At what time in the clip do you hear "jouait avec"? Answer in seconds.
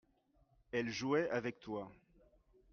0.89-1.59